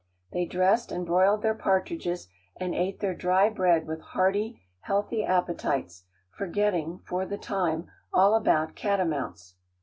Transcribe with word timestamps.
They 0.31 0.45
dressed 0.47 0.91
and 0.91 1.05
broiled 1.05 1.43
their 1.43 1.53
partridges, 1.53 2.27
and 2.59 2.73
ate 2.73 3.01
their 3.01 3.13
dry 3.13 3.49
bread 3.51 3.85
with 3.85 4.01
hearty, 4.01 4.59
healthy 4.79 5.23
appetites, 5.23 6.05
forgetting, 6.35 7.01
for 7.05 7.23
the 7.23 7.37
time, 7.37 7.87
all 8.11 8.33
about 8.33 8.73
catamounts. 8.73 9.57